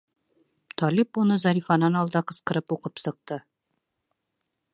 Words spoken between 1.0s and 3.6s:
уны Зарифанан алда ҡысҡырып уҡып сыҡты: